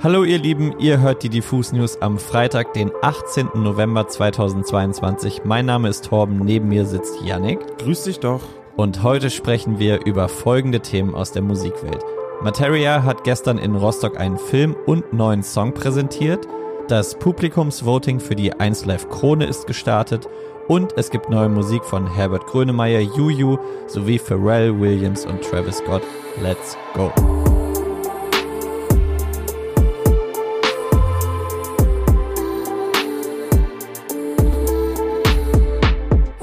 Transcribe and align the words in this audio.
Hallo 0.00 0.22
ihr 0.22 0.38
Lieben, 0.38 0.78
ihr 0.78 1.00
hört 1.00 1.24
die 1.24 1.28
Diffus 1.28 1.72
News 1.72 2.00
am 2.00 2.18
Freitag, 2.18 2.72
den 2.72 2.92
18. 3.02 3.48
November 3.56 4.06
2022. 4.06 5.42
Mein 5.44 5.66
Name 5.66 5.88
ist 5.88 6.04
Torben, 6.04 6.38
neben 6.38 6.68
mir 6.68 6.86
sitzt 6.86 7.20
Yannick. 7.20 7.58
Grüß 7.78 8.04
dich 8.04 8.20
doch. 8.20 8.42
Und 8.76 9.02
heute 9.02 9.28
sprechen 9.28 9.80
wir 9.80 10.06
über 10.06 10.28
folgende 10.28 10.78
Themen 10.78 11.16
aus 11.16 11.32
der 11.32 11.42
Musikwelt. 11.42 12.04
Materia 12.44 13.02
hat 13.02 13.24
gestern 13.24 13.58
in 13.58 13.74
Rostock 13.74 14.20
einen 14.20 14.38
Film 14.38 14.76
und 14.86 15.12
neuen 15.12 15.42
Song 15.42 15.74
präsentiert. 15.74 16.46
Das 16.86 17.16
Publikumsvoting 17.18 18.20
für 18.20 18.36
die 18.36 18.52
1 18.52 18.84
Live 18.84 19.08
Krone 19.08 19.46
ist 19.46 19.66
gestartet 19.66 20.28
und 20.68 20.96
es 20.96 21.10
gibt 21.10 21.28
neue 21.28 21.48
Musik 21.48 21.84
von 21.84 22.06
Herbert 22.06 22.46
Grönemeyer, 22.46 23.00
Juju 23.00 23.58
sowie 23.88 24.20
Pharrell 24.20 24.78
Williams 24.78 25.26
und 25.26 25.42
Travis 25.42 25.78
Scott. 25.78 26.02
Let's 26.40 26.78
go! 26.94 27.12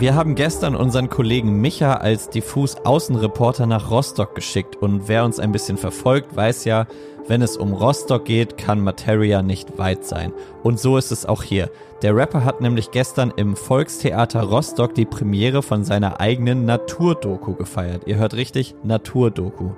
Wir 0.06 0.14
haben 0.14 0.36
gestern 0.36 0.76
unseren 0.76 1.10
Kollegen 1.10 1.62
Micha 1.62 1.96
als 1.96 2.30
diffus 2.30 2.76
Außenreporter 2.76 3.66
nach 3.66 3.90
Rostock 3.90 4.36
geschickt 4.36 4.76
und 4.76 5.08
wer 5.08 5.26
uns 5.26 5.40
ein 5.40 5.52
bisschen 5.52 5.78
verfolgt, 5.78 6.36
weiß 6.36 6.66
ja, 6.66 6.86
wenn 7.28 7.42
es 7.42 7.58
um 7.58 7.74
Rostock 7.74 8.24
geht, 8.24 8.56
kann 8.56 8.82
Materia 8.82 9.42
nicht 9.42 9.80
weit 9.80 10.06
sein. 10.06 10.32
Und 10.62 10.80
so 10.80 10.98
ist 10.98 11.12
es 11.12 11.26
auch 11.26 11.42
hier. 11.42 11.72
Der 12.04 12.16
Rapper 12.16 12.46
hat 12.46 12.62
nämlich 12.62 12.92
gestern 12.92 13.34
im 13.36 13.56
Volkstheater 13.56 14.44
Rostock 14.44 14.94
die 14.94 15.06
Premiere 15.06 15.64
von 15.64 15.84
seiner 15.84 16.20
eigenen 16.20 16.66
Naturdoku 16.66 17.56
gefeiert. 17.56 18.04
Ihr 18.06 18.18
hört 18.18 18.36
richtig, 18.36 18.76
Naturdoku. 18.84 19.72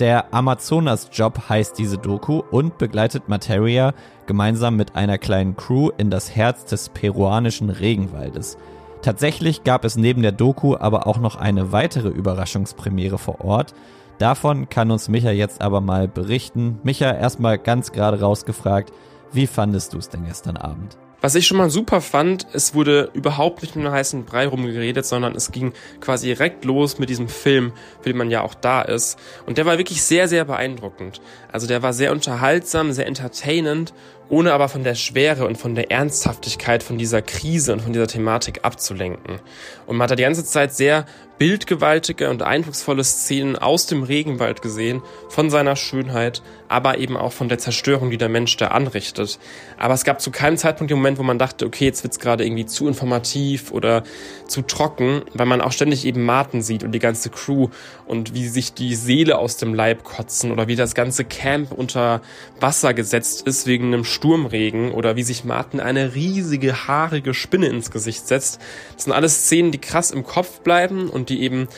Der 0.00 0.34
Amazonas-Job 0.34 1.48
heißt 1.48 1.78
diese 1.78 1.96
Doku 1.96 2.42
und 2.50 2.76
begleitet 2.76 3.30
Materia 3.30 3.94
gemeinsam 4.26 4.76
mit 4.76 4.96
einer 4.96 5.16
kleinen 5.16 5.56
Crew 5.56 5.88
in 5.96 6.10
das 6.10 6.36
Herz 6.36 6.66
des 6.66 6.90
peruanischen 6.90 7.70
Regenwaldes. 7.70 8.58
Tatsächlich 9.02 9.64
gab 9.64 9.84
es 9.84 9.96
neben 9.96 10.22
der 10.22 10.30
Doku 10.30 10.76
aber 10.76 11.08
auch 11.08 11.18
noch 11.18 11.34
eine 11.34 11.72
weitere 11.72 12.08
Überraschungspremiere 12.08 13.18
vor 13.18 13.44
Ort. 13.44 13.74
Davon 14.18 14.68
kann 14.68 14.92
uns 14.92 15.08
Micha 15.08 15.32
jetzt 15.32 15.60
aber 15.60 15.80
mal 15.80 16.06
berichten. 16.06 16.78
Micha, 16.84 17.10
erstmal 17.10 17.58
ganz 17.58 17.90
gerade 17.90 18.20
rausgefragt, 18.20 18.92
wie 19.32 19.48
fandest 19.48 19.92
du 19.92 19.98
es 19.98 20.08
denn 20.08 20.24
gestern 20.24 20.56
Abend? 20.56 20.96
Was 21.22 21.36
ich 21.36 21.46
schon 21.46 21.56
mal 21.56 21.70
super 21.70 22.00
fand, 22.00 22.48
es 22.52 22.74
wurde 22.74 23.08
überhaupt 23.14 23.62
nicht 23.62 23.76
mit 23.76 23.86
einem 23.86 23.94
heißen 23.94 24.24
Brei 24.24 24.44
rumgeredet, 24.48 25.06
sondern 25.06 25.36
es 25.36 25.52
ging 25.52 25.72
quasi 26.00 26.26
direkt 26.26 26.64
los 26.64 26.98
mit 26.98 27.10
diesem 27.10 27.28
Film, 27.28 27.72
für 28.00 28.08
den 28.08 28.16
man 28.16 28.28
ja 28.28 28.40
auch 28.42 28.54
da 28.54 28.82
ist. 28.82 29.16
Und 29.46 29.56
der 29.56 29.64
war 29.64 29.78
wirklich 29.78 30.02
sehr, 30.02 30.26
sehr 30.26 30.44
beeindruckend. 30.44 31.20
Also 31.52 31.68
der 31.68 31.80
war 31.80 31.92
sehr 31.92 32.10
unterhaltsam, 32.10 32.90
sehr 32.90 33.06
entertainend 33.06 33.94
ohne 34.32 34.54
aber 34.54 34.70
von 34.70 34.82
der 34.82 34.94
Schwere 34.94 35.46
und 35.46 35.58
von 35.58 35.74
der 35.74 35.90
Ernsthaftigkeit 35.90 36.82
von 36.82 36.96
dieser 36.96 37.20
Krise 37.20 37.74
und 37.74 37.82
von 37.82 37.92
dieser 37.92 38.06
Thematik 38.06 38.60
abzulenken. 38.62 39.40
Und 39.86 39.96
man 39.96 40.04
hat 40.04 40.12
da 40.12 40.14
die 40.16 40.22
ganze 40.22 40.44
Zeit 40.44 40.72
sehr 40.72 41.04
bildgewaltige 41.36 42.30
und 42.30 42.40
eindrucksvolle 42.40 43.04
Szenen 43.04 43.56
aus 43.56 43.86
dem 43.86 44.04
Regenwald 44.04 44.62
gesehen, 44.62 45.02
von 45.28 45.50
seiner 45.50 45.76
Schönheit, 45.76 46.40
aber 46.68 46.96
eben 46.96 47.16
auch 47.16 47.32
von 47.32 47.50
der 47.50 47.58
Zerstörung, 47.58 48.10
die 48.10 48.16
der 48.16 48.30
Mensch 48.30 48.56
da 48.56 48.68
anrichtet. 48.68 49.38
Aber 49.76 49.92
es 49.92 50.04
gab 50.04 50.22
zu 50.22 50.30
keinem 50.30 50.56
Zeitpunkt 50.56 50.90
den 50.90 50.98
Moment, 50.98 51.11
wo 51.18 51.22
man 51.22 51.38
dachte, 51.38 51.66
okay, 51.66 51.84
jetzt 51.84 52.02
wird's 52.02 52.18
gerade 52.18 52.44
irgendwie 52.44 52.66
zu 52.66 52.86
informativ 52.86 53.72
oder 53.72 54.02
zu 54.46 54.62
trocken, 54.62 55.22
weil 55.34 55.46
man 55.46 55.60
auch 55.60 55.72
ständig 55.72 56.04
eben 56.04 56.24
Martin 56.24 56.62
sieht 56.62 56.84
und 56.84 56.92
die 56.92 56.98
ganze 56.98 57.30
Crew 57.30 57.68
und 58.06 58.34
wie 58.34 58.48
sich 58.48 58.74
die 58.74 58.94
Seele 58.94 59.38
aus 59.38 59.56
dem 59.56 59.74
Leib 59.74 60.04
kotzen 60.04 60.52
oder 60.52 60.68
wie 60.68 60.76
das 60.76 60.94
ganze 60.94 61.24
Camp 61.24 61.72
unter 61.72 62.20
Wasser 62.60 62.94
gesetzt 62.94 63.46
ist 63.46 63.66
wegen 63.66 63.86
einem 63.86 64.04
Sturmregen 64.04 64.92
oder 64.92 65.16
wie 65.16 65.22
sich 65.22 65.44
Martin 65.44 65.80
eine 65.80 66.14
riesige 66.14 66.86
haarige 66.86 67.34
Spinne 67.34 67.66
ins 67.66 67.90
Gesicht 67.90 68.26
setzt. 68.26 68.60
Das 68.94 69.04
sind 69.04 69.12
alles 69.12 69.44
Szenen, 69.46 69.72
die 69.72 69.78
krass 69.78 70.10
im 70.10 70.24
Kopf 70.24 70.60
bleiben 70.60 71.08
und 71.08 71.28
die 71.28 71.42
eben 71.42 71.68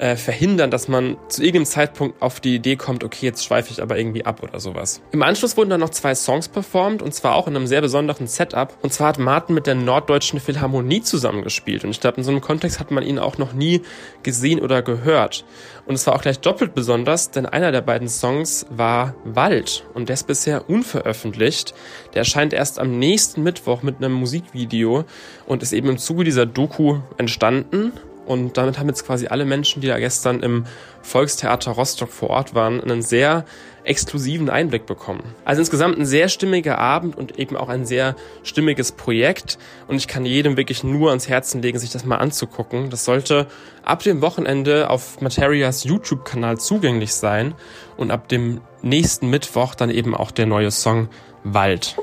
äh, 0.00 0.16
verhindern, 0.16 0.70
dass 0.70 0.88
man 0.88 1.18
zu 1.28 1.42
irgendeinem 1.42 1.66
Zeitpunkt 1.66 2.22
auf 2.22 2.40
die 2.40 2.54
Idee 2.54 2.76
kommt, 2.76 3.04
okay, 3.04 3.26
jetzt 3.26 3.44
schweife 3.44 3.70
ich 3.70 3.82
aber 3.82 3.98
irgendwie 3.98 4.24
ab 4.24 4.42
oder 4.42 4.58
sowas. 4.58 5.02
Im 5.12 5.22
Anschluss 5.22 5.58
wurden 5.58 5.68
dann 5.68 5.80
noch 5.80 5.90
zwei 5.90 6.14
Songs 6.14 6.48
performt 6.48 7.02
und 7.02 7.12
zwar 7.12 7.34
auch 7.34 7.46
in 7.46 7.54
einem 7.54 7.66
sehr 7.66 7.82
besonderen 7.82 8.26
Setup. 8.26 8.72
Und 8.80 8.94
zwar 8.94 9.08
hat 9.08 9.18
Martin 9.18 9.54
mit 9.54 9.66
der 9.66 9.74
Norddeutschen 9.74 10.40
Philharmonie 10.40 11.02
zusammengespielt 11.02 11.84
und 11.84 11.90
ich 11.90 12.00
glaube, 12.00 12.16
in 12.16 12.24
so 12.24 12.30
einem 12.30 12.40
Kontext 12.40 12.80
hat 12.80 12.90
man 12.90 13.04
ihn 13.04 13.18
auch 13.18 13.36
noch 13.36 13.52
nie 13.52 13.82
gesehen 14.22 14.60
oder 14.60 14.80
gehört. 14.80 15.44
Und 15.84 15.94
es 15.96 16.06
war 16.06 16.14
auch 16.14 16.22
gleich 16.22 16.40
doppelt 16.40 16.74
besonders, 16.74 17.30
denn 17.30 17.44
einer 17.44 17.70
der 17.70 17.82
beiden 17.82 18.08
Songs 18.08 18.64
war 18.70 19.14
Wald 19.24 19.84
und 19.92 20.08
der 20.08 20.14
ist 20.14 20.26
bisher 20.26 20.70
unveröffentlicht. 20.70 21.74
Der 22.14 22.20
erscheint 22.20 22.54
erst 22.54 22.78
am 22.78 22.98
nächsten 22.98 23.42
Mittwoch 23.42 23.82
mit 23.82 23.96
einem 23.98 24.12
Musikvideo 24.14 25.04
und 25.46 25.62
ist 25.62 25.74
eben 25.74 25.90
im 25.90 25.98
Zuge 25.98 26.24
dieser 26.24 26.46
Doku 26.46 27.00
entstanden 27.18 27.92
und 28.30 28.56
damit 28.56 28.78
haben 28.78 28.86
jetzt 28.86 29.04
quasi 29.04 29.26
alle 29.26 29.44
Menschen, 29.44 29.82
die 29.82 29.88
da 29.88 29.98
gestern 29.98 30.40
im 30.44 30.64
Volkstheater 31.02 31.72
Rostock 31.72 32.10
vor 32.10 32.30
Ort 32.30 32.54
waren, 32.54 32.80
einen 32.80 33.02
sehr 33.02 33.44
exklusiven 33.82 34.48
Einblick 34.48 34.86
bekommen. 34.86 35.24
Also 35.44 35.62
insgesamt 35.62 35.98
ein 35.98 36.06
sehr 36.06 36.28
stimmiger 36.28 36.78
Abend 36.78 37.18
und 37.18 37.40
eben 37.40 37.56
auch 37.56 37.68
ein 37.68 37.84
sehr 37.86 38.14
stimmiges 38.44 38.92
Projekt. 38.92 39.58
Und 39.88 39.96
ich 39.96 40.06
kann 40.06 40.24
jedem 40.24 40.56
wirklich 40.56 40.84
nur 40.84 41.08
ans 41.08 41.28
Herzen 41.28 41.60
legen, 41.60 41.80
sich 41.80 41.90
das 41.90 42.04
mal 42.04 42.18
anzugucken. 42.18 42.88
Das 42.88 43.04
sollte 43.04 43.48
ab 43.82 44.04
dem 44.04 44.22
Wochenende 44.22 44.90
auf 44.90 45.20
Materias 45.20 45.82
YouTube-Kanal 45.82 46.58
zugänglich 46.58 47.14
sein 47.14 47.54
und 47.96 48.12
ab 48.12 48.28
dem 48.28 48.60
nächsten 48.80 49.28
Mittwoch 49.28 49.74
dann 49.74 49.90
eben 49.90 50.14
auch 50.14 50.30
der 50.30 50.46
neue 50.46 50.70
Song 50.70 51.08
Wald. 51.42 51.96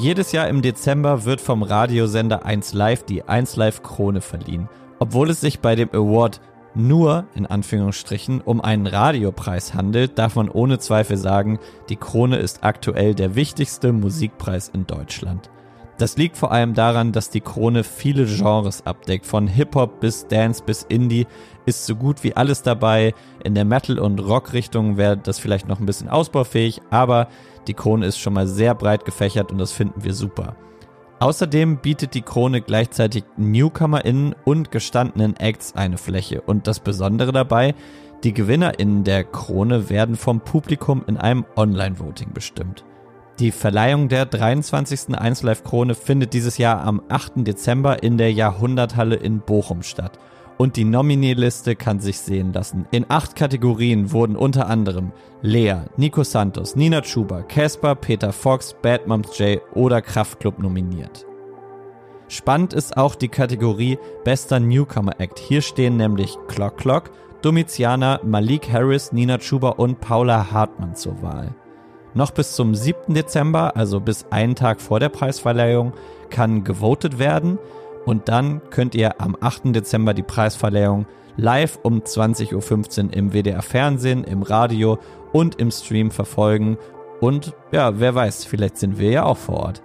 Jedes 0.00 0.30
Jahr 0.30 0.46
im 0.46 0.62
Dezember 0.62 1.24
wird 1.24 1.40
vom 1.40 1.64
Radiosender 1.64 2.46
1 2.46 2.72
Live 2.72 3.02
die 3.02 3.24
1 3.24 3.56
Live 3.56 3.82
Krone 3.82 4.20
verliehen. 4.20 4.68
Obwohl 5.00 5.28
es 5.28 5.40
sich 5.40 5.58
bei 5.58 5.74
dem 5.74 5.88
Award 5.92 6.40
nur 6.76 7.26
in 7.34 7.46
Anführungsstrichen 7.46 8.40
um 8.40 8.60
einen 8.60 8.86
Radiopreis 8.86 9.74
handelt, 9.74 10.16
darf 10.16 10.36
man 10.36 10.50
ohne 10.50 10.78
Zweifel 10.78 11.16
sagen, 11.16 11.58
die 11.88 11.96
Krone 11.96 12.36
ist 12.36 12.62
aktuell 12.62 13.16
der 13.16 13.34
wichtigste 13.34 13.92
Musikpreis 13.92 14.68
in 14.68 14.86
Deutschland. 14.86 15.50
Das 15.98 16.16
liegt 16.16 16.36
vor 16.36 16.52
allem 16.52 16.74
daran, 16.74 17.10
dass 17.10 17.28
die 17.28 17.40
Krone 17.40 17.82
viele 17.82 18.24
Genres 18.24 18.86
abdeckt. 18.86 19.26
Von 19.26 19.48
Hip-Hop 19.48 19.98
bis 19.98 20.28
Dance 20.28 20.62
bis 20.64 20.84
Indie 20.84 21.26
ist 21.66 21.86
so 21.86 21.96
gut 21.96 22.22
wie 22.22 22.36
alles 22.36 22.62
dabei. 22.62 23.14
In 23.42 23.56
der 23.56 23.64
Metal- 23.64 23.98
und 23.98 24.20
Rock-Richtung 24.20 24.96
wäre 24.96 25.16
das 25.16 25.40
vielleicht 25.40 25.66
noch 25.66 25.80
ein 25.80 25.86
bisschen 25.86 26.08
ausbaufähig, 26.08 26.80
aber 26.90 27.26
die 27.66 27.74
Krone 27.74 28.06
ist 28.06 28.18
schon 28.18 28.32
mal 28.32 28.46
sehr 28.46 28.76
breit 28.76 29.04
gefächert 29.04 29.50
und 29.50 29.58
das 29.58 29.72
finden 29.72 30.04
wir 30.04 30.14
super. 30.14 30.54
Außerdem 31.18 31.78
bietet 31.78 32.14
die 32.14 32.22
Krone 32.22 32.60
gleichzeitig 32.62 33.24
NewcomerInnen 33.36 34.36
und 34.44 34.70
gestandenen 34.70 35.36
Acts 35.36 35.74
eine 35.74 35.98
Fläche. 35.98 36.42
Und 36.42 36.68
das 36.68 36.78
Besondere 36.78 37.32
dabei, 37.32 37.74
die 38.22 38.32
GewinnerInnen 38.32 39.02
der 39.02 39.24
Krone 39.24 39.90
werden 39.90 40.14
vom 40.14 40.40
Publikum 40.40 41.02
in 41.08 41.16
einem 41.16 41.44
Online-Voting 41.56 42.32
bestimmt. 42.32 42.84
Die 43.38 43.52
Verleihung 43.52 44.08
der 44.08 44.26
23. 44.26 45.16
1 45.16 45.44
Live 45.44 45.62
Krone 45.62 45.94
findet 45.94 46.32
dieses 46.32 46.58
Jahr 46.58 46.80
am 46.80 47.00
8. 47.08 47.46
Dezember 47.46 48.02
in 48.02 48.18
der 48.18 48.32
Jahrhunderthalle 48.32 49.14
in 49.14 49.38
Bochum 49.38 49.84
statt. 49.84 50.18
Und 50.56 50.74
die 50.74 50.82
Nominee-Liste 50.82 51.76
kann 51.76 52.00
sich 52.00 52.18
sehen 52.18 52.52
lassen. 52.52 52.88
In 52.90 53.06
acht 53.08 53.36
Kategorien 53.36 54.10
wurden 54.10 54.34
unter 54.34 54.66
anderem 54.66 55.12
Lea, 55.40 55.82
Nico 55.96 56.24
Santos, 56.24 56.74
Nina 56.74 57.00
Chuba, 57.02 57.42
Casper, 57.42 57.94
Peter 57.94 58.32
Fox, 58.32 58.74
Bad 58.82 59.06
Moms 59.06 59.38
J 59.38 59.60
oder 59.72 60.02
Kraftklub 60.02 60.58
nominiert. 60.58 61.24
Spannend 62.26 62.72
ist 62.72 62.96
auch 62.96 63.14
die 63.14 63.28
Kategorie 63.28 63.98
Bester 64.24 64.58
Newcomer 64.58 65.20
Act. 65.20 65.38
Hier 65.38 65.62
stehen 65.62 65.96
nämlich 65.96 66.36
Clock 66.48 66.78
Clock, 66.78 67.12
Domitiana, 67.42 68.18
Malik 68.24 68.68
Harris, 68.72 69.12
Nina 69.12 69.38
Chuba 69.38 69.68
und 69.68 70.00
Paula 70.00 70.50
Hartmann 70.50 70.96
zur 70.96 71.22
Wahl. 71.22 71.54
Noch 72.18 72.32
bis 72.32 72.54
zum 72.54 72.74
7. 72.74 73.14
Dezember, 73.14 73.76
also 73.76 74.00
bis 74.00 74.26
einen 74.30 74.56
Tag 74.56 74.80
vor 74.80 74.98
der 74.98 75.08
Preisverleihung, 75.08 75.92
kann 76.30 76.64
gewotet 76.64 77.20
werden 77.20 77.60
und 78.06 78.28
dann 78.28 78.60
könnt 78.70 78.96
ihr 78.96 79.20
am 79.20 79.36
8. 79.40 79.66
Dezember 79.66 80.14
die 80.14 80.24
Preisverleihung 80.24 81.06
live 81.36 81.78
um 81.84 82.00
20.15 82.00 83.04
Uhr 83.04 83.12
im 83.12 83.32
WDR 83.32 83.62
Fernsehen, 83.62 84.24
im 84.24 84.42
Radio 84.42 84.98
und 85.32 85.60
im 85.60 85.70
Stream 85.70 86.10
verfolgen. 86.10 86.76
Und 87.20 87.52
ja, 87.70 88.00
wer 88.00 88.16
weiß, 88.16 88.46
vielleicht 88.46 88.78
sind 88.78 88.98
wir 88.98 89.12
ja 89.12 89.22
auch 89.22 89.36
vor 89.36 89.60
Ort. 89.60 89.82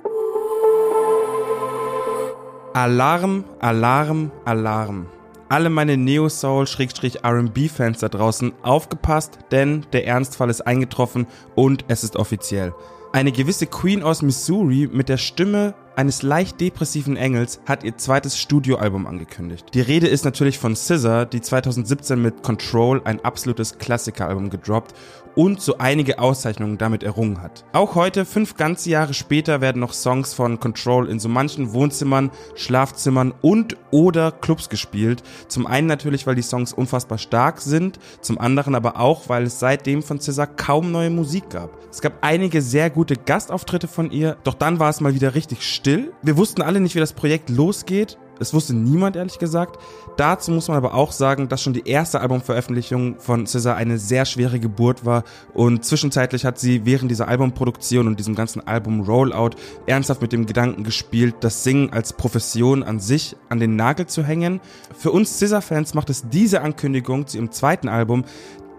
Alarm, 2.73 3.43
Alarm, 3.59 4.31
Alarm. 4.43 5.05
Alle 5.53 5.69
meine 5.69 5.97
Neo-Soul-RB-Fans 5.97 7.99
da 7.99 8.09
draußen 8.09 8.53
aufgepasst, 8.63 9.37
denn 9.51 9.85
der 9.93 10.07
Ernstfall 10.07 10.49
ist 10.49 10.61
eingetroffen 10.61 11.27
und 11.53 11.85
es 11.89 12.03
ist 12.03 12.15
offiziell. 12.15 12.73
Eine 13.11 13.31
gewisse 13.31 13.67
Queen 13.67 14.01
aus 14.01 14.23
Missouri 14.23 14.89
mit 14.91 15.09
der 15.09 15.17
Stimme 15.17 15.75
eines 15.95 16.23
leicht 16.23 16.59
depressiven 16.59 17.17
Engels, 17.17 17.59
hat 17.65 17.83
ihr 17.83 17.97
zweites 17.97 18.37
Studioalbum 18.37 19.07
angekündigt. 19.07 19.67
Die 19.73 19.81
Rede 19.81 20.07
ist 20.07 20.25
natürlich 20.25 20.59
von 20.59 20.75
Scissor, 20.75 21.25
die 21.25 21.41
2017 21.41 22.21
mit 22.21 22.43
Control 22.43 23.01
ein 23.03 23.23
absolutes 23.23 23.77
Klassikeralbum 23.77 24.49
gedroppt 24.49 24.93
und 25.35 25.61
so 25.61 25.77
einige 25.77 26.19
Auszeichnungen 26.19 26.77
damit 26.77 27.03
errungen 27.03 27.41
hat. 27.41 27.65
Auch 27.73 27.95
heute, 27.95 28.25
fünf 28.25 28.55
ganze 28.55 28.89
Jahre 28.89 29.13
später, 29.13 29.61
werden 29.61 29.79
noch 29.79 29.93
Songs 29.93 30.33
von 30.33 30.59
Control 30.59 31.09
in 31.09 31.19
so 31.19 31.29
manchen 31.29 31.73
Wohnzimmern, 31.73 32.31
Schlafzimmern 32.55 33.33
und 33.41 33.77
oder 33.91 34.31
Clubs 34.31 34.69
gespielt. 34.69 35.23
Zum 35.47 35.65
einen 35.67 35.87
natürlich, 35.87 36.27
weil 36.27 36.35
die 36.35 36.41
Songs 36.41 36.73
unfassbar 36.73 37.17
stark 37.17 37.61
sind, 37.61 37.99
zum 38.21 38.37
anderen 38.37 38.75
aber 38.75 38.99
auch, 38.99 39.29
weil 39.29 39.43
es 39.43 39.59
seitdem 39.59 40.03
von 40.03 40.19
Cesar 40.19 40.47
kaum 40.47 40.91
neue 40.91 41.09
Musik 41.09 41.49
gab. 41.49 41.71
Es 41.89 42.01
gab 42.01 42.13
einige 42.21 42.61
sehr 42.61 42.89
gute 42.89 43.15
Gastauftritte 43.15 43.87
von 43.87 44.11
ihr, 44.11 44.37
doch 44.43 44.55
dann 44.55 44.79
war 44.79 44.89
es 44.89 45.01
mal 45.01 45.13
wieder 45.13 45.35
richtig 45.35 45.63
still. 45.83 46.13
Wir 46.21 46.37
wussten 46.37 46.61
alle 46.61 46.79
nicht, 46.79 46.95
wie 46.95 47.01
das 47.01 47.11
Projekt 47.11 47.49
losgeht 47.49 48.17
es 48.39 48.53
wusste 48.53 48.73
niemand, 48.73 49.15
ehrlich 49.15 49.39
gesagt. 49.39 49.79
Dazu 50.17 50.51
muss 50.51 50.67
man 50.67 50.77
aber 50.77 50.93
auch 50.93 51.11
sagen, 51.11 51.49
dass 51.49 51.61
schon 51.61 51.73
die 51.73 51.87
erste 51.87 52.21
Albumveröffentlichung 52.21 53.19
von 53.19 53.45
Cesar 53.47 53.75
eine 53.75 53.97
sehr 53.97 54.25
schwere 54.25 54.59
Geburt 54.59 55.05
war 55.05 55.23
und 55.53 55.85
zwischenzeitlich 55.85 56.45
hat 56.45 56.59
sie 56.59 56.85
während 56.85 57.09
dieser 57.09 57.27
Albumproduktion 57.27 58.07
und 58.07 58.19
diesem 58.19 58.35
ganzen 58.35 58.65
Album-Rollout 58.65 59.51
ernsthaft 59.85 60.21
mit 60.21 60.33
dem 60.33 60.45
Gedanken 60.45 60.83
gespielt, 60.83 61.35
das 61.41 61.63
Singen 61.63 61.91
als 61.91 62.13
Profession 62.13 62.83
an 62.83 62.99
sich 62.99 63.35
an 63.49 63.59
den 63.59 63.75
Nagel 63.75 64.07
zu 64.07 64.23
hängen. 64.23 64.59
Für 64.97 65.11
uns 65.11 65.37
Cesar-Fans 65.39 65.93
macht 65.93 66.09
es 66.09 66.29
diese 66.29 66.61
Ankündigung 66.61 67.27
zu 67.27 67.37
ihrem 67.37 67.51
zweiten 67.51 67.87
Album 67.87 68.25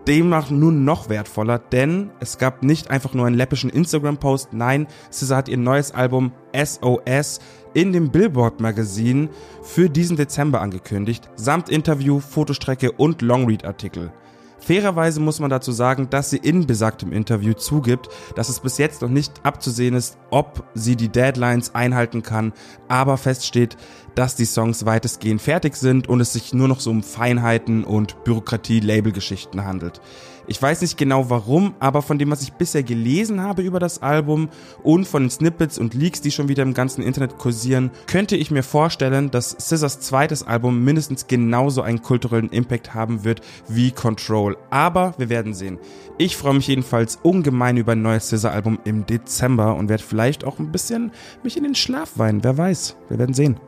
demnach 0.06 0.50
nun 0.50 0.84
noch 0.84 1.08
wertvoller, 1.08 1.58
denn 1.58 2.10
es 2.20 2.38
gab 2.38 2.62
nicht 2.62 2.90
einfach 2.90 3.14
nur 3.14 3.26
einen 3.26 3.36
läppischen 3.36 3.70
Instagram-Post, 3.70 4.52
nein, 4.52 4.86
SZA 5.10 5.36
hat 5.36 5.48
ihr 5.48 5.56
neues 5.56 5.92
Album 5.92 6.32
SOS 6.54 7.40
in 7.74 7.92
dem 7.92 8.10
Billboard 8.10 8.60
Magazin 8.60 9.28
für 9.62 9.90
diesen 9.90 10.16
Dezember 10.16 10.60
angekündigt, 10.60 11.28
samt 11.34 11.68
Interview, 11.68 12.20
Fotostrecke 12.20 12.92
und 12.92 13.22
Longread-Artikel. 13.22 14.12
Fairerweise 14.58 15.20
muss 15.20 15.40
man 15.40 15.50
dazu 15.50 15.72
sagen, 15.72 16.08
dass 16.10 16.30
sie 16.30 16.38
in 16.38 16.66
besagtem 16.66 17.12
Interview 17.12 17.52
zugibt, 17.54 18.08
dass 18.34 18.48
es 18.48 18.60
bis 18.60 18.78
jetzt 18.78 19.02
noch 19.02 19.08
nicht 19.08 19.32
abzusehen 19.44 19.94
ist, 19.94 20.16
ob 20.30 20.64
sie 20.74 20.96
die 20.96 21.08
Deadlines 21.08 21.74
einhalten 21.74 22.22
kann, 22.22 22.52
aber 22.88 23.16
feststeht, 23.16 23.76
dass 24.14 24.36
die 24.36 24.44
Songs 24.44 24.86
weitestgehend 24.86 25.42
fertig 25.42 25.76
sind 25.76 26.08
und 26.08 26.20
es 26.20 26.32
sich 26.32 26.54
nur 26.54 26.68
noch 26.68 26.80
so 26.80 26.90
um 26.90 27.02
Feinheiten 27.02 27.84
und 27.84 28.24
Bürokratie-Label-Geschichten 28.24 29.64
handelt. 29.64 30.00
Ich 30.46 30.60
weiß 30.60 30.82
nicht 30.82 30.98
genau 30.98 31.30
warum, 31.30 31.74
aber 31.80 32.02
von 32.02 32.18
dem, 32.18 32.30
was 32.30 32.42
ich 32.42 32.52
bisher 32.52 32.82
gelesen 32.82 33.40
habe 33.40 33.62
über 33.62 33.78
das 33.78 34.02
Album 34.02 34.50
und 34.82 35.06
von 35.06 35.24
den 35.24 35.30
Snippets 35.30 35.78
und 35.78 35.94
Leaks, 35.94 36.20
die 36.20 36.30
schon 36.30 36.48
wieder 36.48 36.62
im 36.62 36.74
ganzen 36.74 37.02
Internet 37.02 37.38
kursieren, 37.38 37.90
könnte 38.06 38.36
ich 38.36 38.50
mir 38.50 38.62
vorstellen, 38.62 39.30
dass 39.30 39.56
Scissors 39.58 40.00
zweites 40.00 40.46
Album 40.46 40.84
mindestens 40.84 41.26
genauso 41.26 41.82
einen 41.82 42.02
kulturellen 42.02 42.50
Impact 42.50 42.94
haben 42.94 43.24
wird 43.24 43.40
wie 43.68 43.90
Control. 43.90 44.56
Aber 44.70 45.14
wir 45.16 45.30
werden 45.30 45.54
sehen. 45.54 45.78
Ich 46.18 46.36
freue 46.36 46.54
mich 46.54 46.66
jedenfalls 46.66 47.18
ungemein 47.22 47.76
über 47.76 47.92
ein 47.92 48.02
neues 48.02 48.28
Scissor-Album 48.28 48.78
im 48.84 49.06
Dezember 49.06 49.74
und 49.76 49.88
werde 49.88 50.02
vielleicht 50.02 50.44
auch 50.44 50.58
ein 50.58 50.70
bisschen 50.70 51.10
mich 51.42 51.56
in 51.56 51.64
den 51.64 51.74
Schlaf 51.74 52.12
weinen. 52.16 52.44
Wer 52.44 52.58
weiß. 52.58 52.96
Wir 53.08 53.18
werden 53.18 53.34
sehen. 53.34 53.58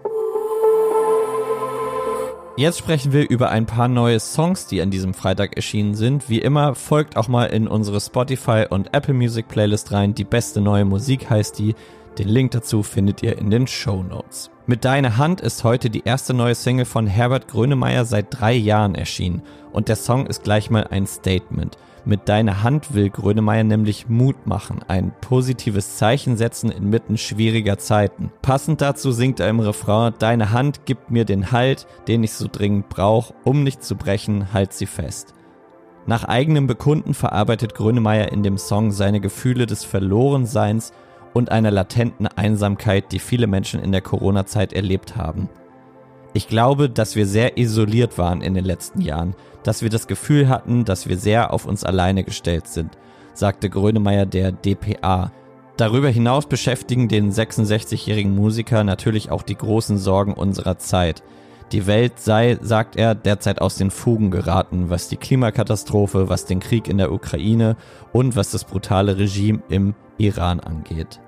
Jetzt 2.58 2.78
sprechen 2.78 3.12
wir 3.12 3.28
über 3.28 3.50
ein 3.50 3.66
paar 3.66 3.86
neue 3.86 4.18
Songs, 4.18 4.66
die 4.66 4.80
an 4.80 4.90
diesem 4.90 5.12
Freitag 5.12 5.56
erschienen 5.56 5.94
sind. 5.94 6.30
Wie 6.30 6.38
immer, 6.38 6.74
folgt 6.74 7.18
auch 7.18 7.28
mal 7.28 7.44
in 7.48 7.68
unsere 7.68 8.00
Spotify 8.00 8.64
und 8.70 8.94
Apple 8.94 9.12
Music 9.12 9.46
Playlist 9.46 9.92
rein. 9.92 10.14
Die 10.14 10.24
beste 10.24 10.62
neue 10.62 10.86
Musik 10.86 11.28
heißt 11.28 11.58
die. 11.58 11.74
Den 12.16 12.28
Link 12.28 12.52
dazu 12.52 12.82
findet 12.82 13.22
ihr 13.22 13.36
in 13.36 13.50
den 13.50 13.66
Show 13.66 14.02
Notes. 14.02 14.50
Mit 14.64 14.86
Deine 14.86 15.18
Hand 15.18 15.42
ist 15.42 15.64
heute 15.64 15.90
die 15.90 16.04
erste 16.06 16.32
neue 16.32 16.54
Single 16.54 16.86
von 16.86 17.06
Herbert 17.06 17.46
Grönemeyer 17.46 18.06
seit 18.06 18.28
drei 18.30 18.54
Jahren 18.54 18.94
erschienen. 18.94 19.42
Und 19.72 19.88
der 19.88 19.96
Song 19.96 20.26
ist 20.26 20.42
gleich 20.42 20.70
mal 20.70 20.86
ein 20.86 21.06
Statement. 21.06 21.76
Mit 22.08 22.28
deiner 22.28 22.62
Hand 22.62 22.94
will 22.94 23.10
Grönemeyer 23.10 23.64
nämlich 23.64 24.08
Mut 24.08 24.46
machen, 24.46 24.78
ein 24.86 25.12
positives 25.20 25.96
Zeichen 25.96 26.36
setzen 26.36 26.70
inmitten 26.70 27.18
schwieriger 27.18 27.78
Zeiten. 27.78 28.30
Passend 28.42 28.80
dazu 28.80 29.10
singt 29.10 29.40
er 29.40 29.48
im 29.48 29.58
Refrain, 29.58 30.14
deine 30.20 30.52
Hand 30.52 30.86
gibt 30.86 31.10
mir 31.10 31.24
den 31.24 31.50
Halt, 31.50 31.88
den 32.06 32.22
ich 32.22 32.34
so 32.34 32.46
dringend 32.50 32.88
brauche, 32.90 33.34
um 33.42 33.64
nicht 33.64 33.82
zu 33.82 33.96
brechen, 33.96 34.52
halt 34.52 34.72
sie 34.72 34.86
fest. 34.86 35.34
Nach 36.06 36.22
eigenem 36.22 36.68
Bekunden 36.68 37.12
verarbeitet 37.12 37.74
Grönemeyer 37.74 38.30
in 38.30 38.44
dem 38.44 38.56
Song 38.56 38.92
seine 38.92 39.18
Gefühle 39.18 39.66
des 39.66 39.82
Verlorenseins 39.82 40.92
und 41.34 41.50
einer 41.50 41.72
latenten 41.72 42.28
Einsamkeit, 42.28 43.10
die 43.10 43.18
viele 43.18 43.48
Menschen 43.48 43.82
in 43.82 43.90
der 43.90 44.00
Corona-Zeit 44.00 44.72
erlebt 44.72 45.16
haben. 45.16 45.48
Ich 46.34 46.46
glaube, 46.46 46.88
dass 46.88 47.16
wir 47.16 47.26
sehr 47.26 47.58
isoliert 47.58 48.16
waren 48.18 48.42
in 48.42 48.54
den 48.54 48.64
letzten 48.64 49.00
Jahren, 49.00 49.34
dass 49.66 49.82
wir 49.82 49.90
das 49.90 50.06
Gefühl 50.06 50.48
hatten, 50.48 50.84
dass 50.84 51.08
wir 51.08 51.18
sehr 51.18 51.52
auf 51.52 51.66
uns 51.66 51.84
alleine 51.84 52.24
gestellt 52.24 52.68
sind, 52.68 52.96
sagte 53.34 53.68
Grönemeyer 53.68 54.26
der 54.26 54.52
DPA. 54.52 55.32
Darüber 55.76 56.08
hinaus 56.08 56.46
beschäftigen 56.46 57.08
den 57.08 57.32
66-jährigen 57.32 58.34
Musiker 58.34 58.84
natürlich 58.84 59.30
auch 59.30 59.42
die 59.42 59.56
großen 59.56 59.98
Sorgen 59.98 60.32
unserer 60.32 60.78
Zeit. 60.78 61.22
Die 61.72 61.86
Welt 61.88 62.20
sei, 62.20 62.58
sagt 62.62 62.94
er, 62.94 63.16
derzeit 63.16 63.60
aus 63.60 63.74
den 63.74 63.90
Fugen 63.90 64.30
geraten, 64.30 64.88
was 64.88 65.08
die 65.08 65.16
Klimakatastrophe, 65.16 66.28
was 66.28 66.44
den 66.44 66.60
Krieg 66.60 66.86
in 66.86 66.98
der 66.98 67.12
Ukraine 67.12 67.76
und 68.12 68.36
was 68.36 68.52
das 68.52 68.64
brutale 68.64 69.18
Regime 69.18 69.62
im 69.68 69.94
Iran 70.16 70.60
angeht. 70.60 71.20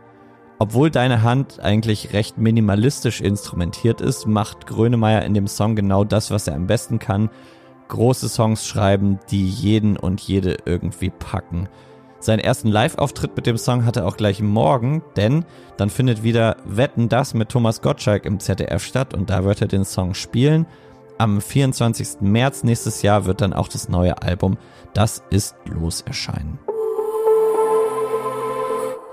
Obwohl 0.60 0.90
deine 0.90 1.22
Hand 1.22 1.60
eigentlich 1.60 2.12
recht 2.12 2.38
minimalistisch 2.38 3.20
instrumentiert 3.20 4.00
ist, 4.00 4.26
macht 4.26 4.66
Grönemeyer 4.66 5.24
in 5.24 5.34
dem 5.34 5.48
Song 5.48 5.76
genau 5.76 6.04
das, 6.04 6.30
was 6.30 6.46
er 6.46 6.54
am 6.54 6.66
besten 6.66 6.98
kann. 6.98 7.30
Große 7.88 8.28
Songs 8.28 8.66
schreiben, 8.66 9.18
die 9.30 9.48
jeden 9.48 9.96
und 9.96 10.20
jede 10.20 10.58
irgendwie 10.64 11.10
packen. 11.10 11.68
Seinen 12.20 12.40
ersten 12.40 12.68
Live-Auftritt 12.68 13.36
mit 13.36 13.46
dem 13.46 13.56
Song 13.56 13.84
hat 13.84 13.96
er 13.96 14.06
auch 14.06 14.16
gleich 14.16 14.40
morgen, 14.42 15.02
denn 15.16 15.44
dann 15.76 15.88
findet 15.88 16.22
wieder 16.22 16.56
Wetten 16.64 17.08
das 17.08 17.32
mit 17.32 17.48
Thomas 17.48 17.80
Gottschalk 17.80 18.24
im 18.26 18.40
ZDF 18.40 18.84
statt 18.84 19.14
und 19.14 19.30
da 19.30 19.44
wird 19.44 19.60
er 19.62 19.68
den 19.68 19.84
Song 19.84 20.14
spielen. 20.14 20.66
Am 21.18 21.40
24. 21.40 22.20
März 22.20 22.64
nächstes 22.64 23.02
Jahr 23.02 23.24
wird 23.24 23.40
dann 23.40 23.52
auch 23.52 23.68
das 23.68 23.88
neue 23.88 24.20
Album 24.22 24.56
Das 24.94 25.22
ist 25.30 25.54
los 25.64 26.00
erscheinen. 26.02 26.58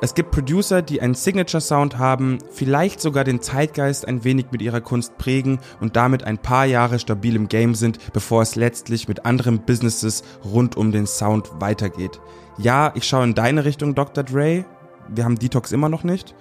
Es 0.02 0.14
gibt 0.14 0.32
Producer, 0.32 0.82
die 0.82 1.02
einen 1.02 1.14
Signature-Sound 1.14 1.98
haben, 1.98 2.40
vielleicht 2.52 3.00
sogar 3.00 3.24
den 3.24 3.42
Zeitgeist 3.42 4.06
ein 4.06 4.26
wenig 4.26 4.48
mit 4.52 4.62
ihrer 4.62 4.82
Kunst 4.82 5.18
prägen 5.18 5.60
und 5.80 5.96
damit 5.96 6.24
ein 6.26 6.38
paar 6.38 6.66
Jahre 6.66 7.00
stabil 7.00 7.34
im 7.36 7.48
Game 7.48 7.76
sind, 7.76 8.12
bevor 8.12 8.42
es 8.42 8.56
letztlich 8.56 9.08
mit 9.08 9.26
anderen 9.26 9.60
Businesses 9.60 10.24
rund 10.44 10.76
um 10.76 10.92
den 10.92 11.08
Sound 11.08 11.50
weitergeht. 11.60 12.20
Ja, 12.58 12.92
ich 12.96 13.06
schaue 13.06 13.24
in 13.24 13.36
deine 13.36 13.64
Richtung, 13.64 13.96
Dr. 13.96 14.26
Dre. 14.26 14.66
Wir 15.08 15.24
haben 15.24 15.40
Detox 15.40 15.72
immer 15.72 15.88
noch 15.88 16.04
nicht. 16.04 16.36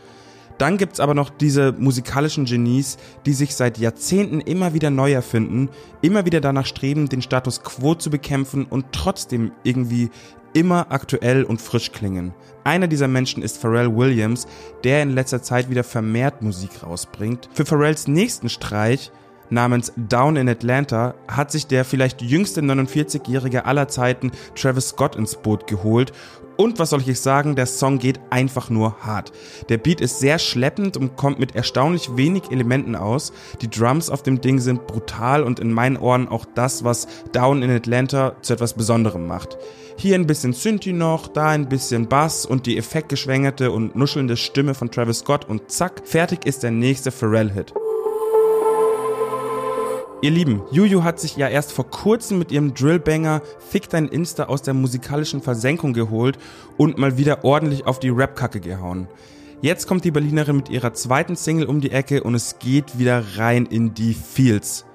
Dann 0.58 0.76
gibt's 0.76 1.00
aber 1.00 1.14
noch 1.14 1.30
diese 1.30 1.72
musikalischen 1.72 2.44
Genies, 2.46 2.96
die 3.24 3.32
sich 3.32 3.54
seit 3.54 3.78
Jahrzehnten 3.78 4.40
immer 4.40 4.74
wieder 4.74 4.90
neu 4.90 5.12
erfinden, 5.12 5.68
immer 6.00 6.26
wieder 6.26 6.40
danach 6.40 6.66
streben, 6.66 7.08
den 7.08 7.22
Status 7.22 7.62
quo 7.62 7.94
zu 7.94 8.10
bekämpfen 8.10 8.64
und 8.64 8.86
trotzdem 8.92 9.52
irgendwie 9.64 10.10
immer 10.54 10.86
aktuell 10.90 11.44
und 11.44 11.60
frisch 11.60 11.92
klingen. 11.92 12.32
Einer 12.64 12.86
dieser 12.86 13.08
Menschen 13.08 13.42
ist 13.42 13.58
Pharrell 13.58 13.94
Williams, 13.94 14.46
der 14.84 15.02
in 15.02 15.10
letzter 15.10 15.42
Zeit 15.42 15.68
wieder 15.68 15.84
vermehrt 15.84 16.40
Musik 16.40 16.82
rausbringt. 16.82 17.50
Für 17.52 17.66
Pharrells 17.66 18.08
nächsten 18.08 18.48
Streich 18.48 19.12
namens 19.50 19.92
Down 19.96 20.36
in 20.36 20.48
Atlanta 20.48 21.14
hat 21.28 21.50
sich 21.50 21.66
der 21.66 21.84
vielleicht 21.84 22.22
jüngste 22.22 22.60
49-Jährige 22.60 23.64
aller 23.66 23.88
Zeiten 23.88 24.32
Travis 24.54 24.90
Scott 24.90 25.16
ins 25.16 25.36
Boot 25.36 25.66
geholt 25.66 26.12
und 26.56 26.78
was 26.78 26.90
soll 26.90 27.02
ich 27.06 27.20
sagen, 27.20 27.56
der 27.56 27.66
Song 27.66 27.98
geht 27.98 28.20
einfach 28.30 28.70
nur 28.70 28.98
hart. 29.00 29.32
Der 29.68 29.78
Beat 29.78 30.00
ist 30.00 30.20
sehr 30.20 30.38
schleppend 30.38 30.96
und 30.96 31.16
kommt 31.16 31.38
mit 31.38 31.54
erstaunlich 31.54 32.16
wenig 32.16 32.50
Elementen 32.50 32.94
aus. 32.94 33.32
Die 33.60 33.70
Drums 33.70 34.10
auf 34.10 34.22
dem 34.22 34.40
Ding 34.40 34.60
sind 34.60 34.86
brutal 34.86 35.42
und 35.42 35.58
in 35.58 35.72
meinen 35.72 35.96
Ohren 35.96 36.28
auch 36.28 36.44
das, 36.54 36.84
was 36.84 37.08
Down 37.32 37.62
in 37.62 37.70
Atlanta 37.70 38.36
zu 38.42 38.52
etwas 38.52 38.74
Besonderem 38.74 39.26
macht. 39.26 39.58
Hier 39.96 40.16
ein 40.16 40.26
bisschen 40.26 40.52
Synthi 40.52 40.92
noch, 40.92 41.28
da 41.28 41.48
ein 41.48 41.68
bisschen 41.68 42.08
Bass 42.08 42.46
und 42.46 42.66
die 42.66 42.78
effektgeschwängerte 42.78 43.70
und 43.70 43.94
nuschelnde 43.94 44.36
Stimme 44.36 44.74
von 44.74 44.90
Travis 44.90 45.20
Scott 45.20 45.48
und 45.48 45.70
zack, 45.70 46.02
fertig 46.04 46.46
ist 46.46 46.62
der 46.62 46.72
nächste 46.72 47.12
Pharrell-Hit. 47.12 47.74
Ihr 50.24 50.30
Lieben, 50.30 50.62
Juju 50.70 51.02
hat 51.02 51.20
sich 51.20 51.36
ja 51.36 51.48
erst 51.48 51.70
vor 51.70 51.90
kurzem 51.90 52.38
mit 52.38 52.50
ihrem 52.50 52.72
Drillbanger 52.72 53.42
Fick 53.58 53.90
dein 53.90 54.08
Insta 54.08 54.44
aus 54.44 54.62
der 54.62 54.72
musikalischen 54.72 55.42
Versenkung 55.42 55.92
geholt 55.92 56.38
und 56.78 56.96
mal 56.96 57.18
wieder 57.18 57.44
ordentlich 57.44 57.84
auf 57.86 58.00
die 58.00 58.08
Rap-Kacke 58.08 58.60
gehauen. 58.60 59.06
Jetzt 59.60 59.86
kommt 59.86 60.02
die 60.02 60.10
Berlinerin 60.10 60.56
mit 60.56 60.70
ihrer 60.70 60.94
zweiten 60.94 61.36
Single 61.36 61.66
um 61.66 61.82
die 61.82 61.90
Ecke 61.90 62.22
und 62.22 62.34
es 62.34 62.58
geht 62.58 62.98
wieder 62.98 63.22
rein 63.36 63.66
in 63.66 63.92
die 63.92 64.14
Fields. 64.14 64.86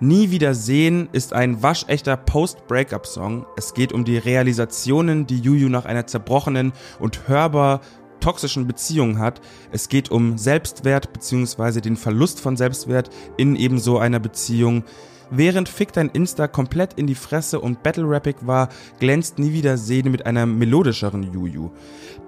Nie 0.00 0.30
wieder 0.30 0.54
sehen 0.54 1.10
ist 1.12 1.34
ein 1.34 1.62
waschechter 1.62 2.16
Post-Breakup-Song. 2.16 3.44
Es 3.58 3.74
geht 3.74 3.92
um 3.92 4.06
die 4.06 4.16
Realisationen, 4.16 5.26
die 5.26 5.38
Juju 5.38 5.68
nach 5.68 5.84
einer 5.84 6.06
zerbrochenen 6.06 6.72
und 6.98 7.28
hörbar 7.28 7.82
toxischen 8.22 8.66
Beziehungen 8.66 9.18
hat. 9.18 9.42
Es 9.70 9.90
geht 9.90 10.10
um 10.10 10.38
Selbstwert 10.38 11.12
bzw. 11.12 11.82
den 11.82 11.96
Verlust 11.96 12.40
von 12.40 12.56
Selbstwert 12.56 13.10
in 13.36 13.56
eben 13.56 13.78
so 13.78 13.98
einer 13.98 14.20
Beziehung. 14.20 14.84
Während 15.30 15.68
Fick 15.68 15.92
dein 15.92 16.10
Insta 16.10 16.46
komplett 16.46 16.94
in 16.94 17.06
die 17.06 17.14
Fresse 17.14 17.60
und 17.60 17.82
Battle 17.82 18.08
Rappig 18.08 18.36
war, 18.42 18.68
glänzt 19.00 19.38
nie 19.38 19.52
wieder 19.52 19.78
Sehne 19.78 20.10
mit 20.10 20.26
einer 20.26 20.44
melodischeren 20.44 21.22
Juju. 21.22 21.70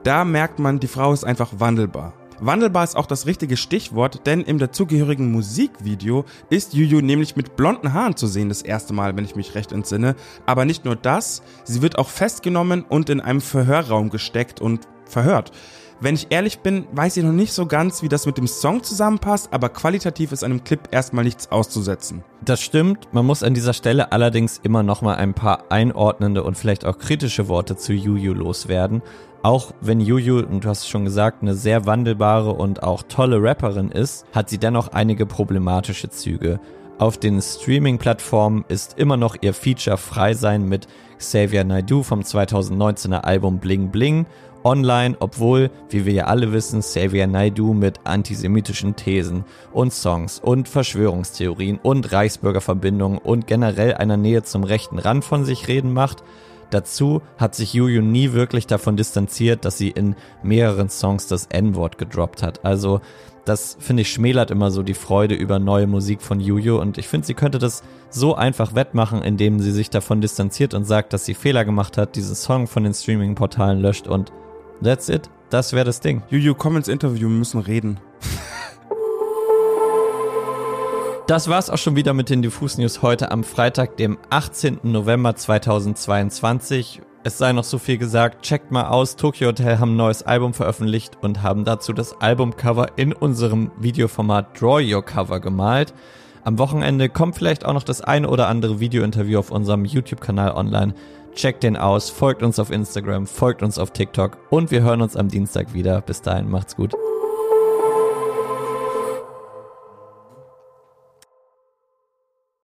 Da 0.04 0.24
merkt 0.24 0.58
man, 0.58 0.80
die 0.80 0.86
Frau 0.86 1.12
ist 1.12 1.24
einfach 1.24 1.52
wandelbar. 1.58 2.14
Wandelbar 2.40 2.82
ist 2.82 2.96
auch 2.96 3.06
das 3.06 3.26
richtige 3.26 3.56
Stichwort, 3.56 4.26
denn 4.26 4.40
im 4.40 4.58
dazugehörigen 4.58 5.30
Musikvideo 5.30 6.24
ist 6.50 6.74
Juju 6.74 7.00
nämlich 7.00 7.36
mit 7.36 7.56
blonden 7.56 7.92
Haaren 7.92 8.16
zu 8.16 8.26
sehen, 8.26 8.48
das 8.48 8.62
erste 8.62 8.92
Mal, 8.92 9.16
wenn 9.16 9.24
ich 9.24 9.36
mich 9.36 9.54
recht 9.54 9.70
entsinne. 9.70 10.16
Aber 10.44 10.64
nicht 10.64 10.84
nur 10.84 10.96
das, 10.96 11.42
sie 11.64 11.80
wird 11.80 11.98
auch 11.98 12.08
festgenommen 12.08 12.84
und 12.88 13.08
in 13.08 13.20
einem 13.20 13.40
Verhörraum 13.40 14.10
gesteckt 14.10 14.60
und 14.60 14.88
verhört. 15.04 15.52
Wenn 16.04 16.16
ich 16.16 16.26
ehrlich 16.28 16.58
bin, 16.58 16.86
weiß 16.92 17.16
ich 17.16 17.24
noch 17.24 17.32
nicht 17.32 17.54
so 17.54 17.64
ganz, 17.64 18.02
wie 18.02 18.10
das 18.10 18.26
mit 18.26 18.36
dem 18.36 18.46
Song 18.46 18.82
zusammenpasst, 18.82 19.48
aber 19.54 19.70
qualitativ 19.70 20.32
ist 20.32 20.44
einem 20.44 20.62
Clip 20.62 20.80
erstmal 20.90 21.24
nichts 21.24 21.50
auszusetzen. 21.50 22.22
Das 22.44 22.60
stimmt, 22.60 23.08
man 23.12 23.24
muss 23.24 23.42
an 23.42 23.54
dieser 23.54 23.72
Stelle 23.72 24.12
allerdings 24.12 24.60
immer 24.62 24.82
noch 24.82 25.00
mal 25.00 25.14
ein 25.14 25.32
paar 25.32 25.72
einordnende 25.72 26.42
und 26.42 26.58
vielleicht 26.58 26.84
auch 26.84 26.98
kritische 26.98 27.48
Worte 27.48 27.78
zu 27.78 27.94
Juju 27.94 28.34
loswerden. 28.34 29.00
Auch 29.42 29.72
wenn 29.80 29.98
Juju, 29.98 30.40
und 30.40 30.64
du 30.64 30.68
hast 30.68 30.80
es 30.80 30.88
schon 30.88 31.06
gesagt, 31.06 31.40
eine 31.40 31.54
sehr 31.54 31.86
wandelbare 31.86 32.52
und 32.52 32.82
auch 32.82 33.04
tolle 33.04 33.42
Rapperin 33.42 33.90
ist, 33.90 34.26
hat 34.34 34.50
sie 34.50 34.58
dennoch 34.58 34.88
einige 34.88 35.24
problematische 35.24 36.10
Züge. 36.10 36.60
Auf 36.98 37.16
den 37.16 37.40
Streaming-Plattformen 37.40 38.66
ist 38.68 38.98
immer 38.98 39.16
noch 39.16 39.36
ihr 39.40 39.54
Feature 39.54 39.96
Frei 39.96 40.34
sein 40.34 40.68
mit 40.68 40.86
Xavier 41.16 41.64
Naidoo 41.64 42.02
vom 42.02 42.20
2019er 42.20 43.20
Album 43.20 43.58
Bling 43.58 43.90
Bling 43.90 44.26
online, 44.64 45.16
obwohl, 45.20 45.70
wie 45.90 46.06
wir 46.06 46.12
ja 46.12 46.24
alle 46.24 46.52
wissen, 46.52 46.80
Xavier 46.80 47.26
Naidoo 47.26 47.74
mit 47.74 48.00
antisemitischen 48.04 48.96
Thesen 48.96 49.44
und 49.72 49.92
Songs 49.92 50.40
und 50.40 50.68
Verschwörungstheorien 50.68 51.78
und 51.82 52.12
Reichsbürgerverbindungen 52.12 53.18
und 53.18 53.46
generell 53.46 53.94
einer 53.94 54.16
Nähe 54.16 54.42
zum 54.42 54.64
rechten 54.64 54.98
Rand 54.98 55.24
von 55.24 55.44
sich 55.44 55.68
reden 55.68 55.92
macht, 55.92 56.24
Dazu 56.70 57.22
hat 57.38 57.54
sich 57.54 57.72
Juju 57.72 58.02
nie 58.02 58.32
wirklich 58.32 58.66
davon 58.66 58.96
distanziert, 58.96 59.64
dass 59.64 59.78
sie 59.78 59.90
in 59.90 60.16
mehreren 60.42 60.88
Songs 60.88 61.28
das 61.28 61.46
N-Wort 61.46 61.98
gedroppt 61.98 62.42
hat. 62.42 62.64
Also 62.64 63.00
das 63.44 63.76
finde 63.78 64.02
ich 64.02 64.12
schmälert 64.12 64.50
immer 64.50 64.70
so 64.70 64.82
die 64.82 64.94
Freude 64.94 65.34
über 65.34 65.58
neue 65.58 65.86
Musik 65.86 66.22
von 66.22 66.40
Juju 66.40 66.80
und 66.80 66.98
ich 66.98 67.06
finde, 67.06 67.26
sie 67.26 67.34
könnte 67.34 67.58
das 67.58 67.82
so 68.10 68.34
einfach 68.34 68.74
wettmachen, 68.74 69.22
indem 69.22 69.60
sie 69.60 69.70
sich 69.70 69.90
davon 69.90 70.20
distanziert 70.20 70.74
und 70.74 70.84
sagt, 70.84 71.12
dass 71.12 71.24
sie 71.24 71.34
Fehler 71.34 71.64
gemacht 71.64 71.98
hat, 71.98 72.16
diesen 72.16 72.34
Song 72.34 72.66
von 72.66 72.84
den 72.84 72.94
Streaming-Portalen 72.94 73.80
löscht 73.80 74.08
und 74.08 74.32
that's 74.82 75.08
it. 75.08 75.30
Das 75.50 75.72
wäre 75.72 75.84
das 75.84 76.00
Ding. 76.00 76.22
Juju, 76.30 76.54
komm 76.54 76.76
ins 76.76 76.88
Interview, 76.88 77.28
wir 77.28 77.36
müssen 77.36 77.60
reden. 77.60 78.00
Das 81.26 81.48
war's 81.48 81.70
auch 81.70 81.78
schon 81.78 81.96
wieder 81.96 82.12
mit 82.12 82.28
den 82.28 82.42
Diffus 82.42 82.76
News 82.76 83.00
heute 83.00 83.30
am 83.30 83.44
Freitag, 83.44 83.96
dem 83.96 84.18
18. 84.28 84.80
November 84.82 85.34
2022. 85.34 87.00
Es 87.22 87.38
sei 87.38 87.52
noch 87.54 87.64
so 87.64 87.78
viel 87.78 87.96
gesagt, 87.96 88.42
checkt 88.42 88.70
mal 88.70 88.88
aus, 88.88 89.16
Tokyo 89.16 89.48
Hotel 89.48 89.78
haben 89.78 89.92
ein 89.92 89.96
neues 89.96 90.22
Album 90.22 90.52
veröffentlicht 90.52 91.16
und 91.22 91.42
haben 91.42 91.64
dazu 91.64 91.94
das 91.94 92.20
Albumcover 92.20 92.98
in 92.98 93.14
unserem 93.14 93.70
Videoformat 93.78 94.60
Draw 94.60 94.82
Your 94.94 95.02
Cover 95.02 95.40
gemalt. 95.40 95.94
Am 96.44 96.58
Wochenende 96.58 97.08
kommt 97.08 97.36
vielleicht 97.36 97.64
auch 97.64 97.72
noch 97.72 97.84
das 97.84 98.02
eine 98.02 98.28
oder 98.28 98.48
andere 98.48 98.78
Videointerview 98.78 99.38
auf 99.38 99.50
unserem 99.50 99.86
YouTube-Kanal 99.86 100.52
online. 100.52 100.92
Checkt 101.34 101.64
den 101.64 101.76
aus, 101.76 102.10
folgt 102.10 102.42
uns 102.42 102.58
auf 102.58 102.70
Instagram, 102.70 103.26
folgt 103.26 103.62
uns 103.62 103.78
auf 103.78 103.90
TikTok 103.90 104.38
und 104.50 104.70
wir 104.70 104.82
hören 104.82 105.02
uns 105.02 105.16
am 105.16 105.28
Dienstag 105.28 105.74
wieder. 105.74 106.00
Bis 106.00 106.22
dahin, 106.22 106.48
macht's 106.48 106.76
gut. 106.76 106.94